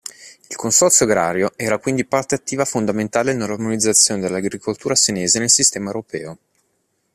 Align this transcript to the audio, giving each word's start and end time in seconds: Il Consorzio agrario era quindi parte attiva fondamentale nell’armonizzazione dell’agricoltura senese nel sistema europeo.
Il 0.47 0.55
Consorzio 0.55 1.05
agrario 1.05 1.53
era 1.55 1.77
quindi 1.77 2.05
parte 2.05 2.33
attiva 2.33 2.65
fondamentale 2.65 3.33
nell’armonizzazione 3.35 4.19
dell’agricoltura 4.19 4.95
senese 4.95 5.37
nel 5.37 5.51
sistema 5.51 5.85
europeo. 5.91 6.37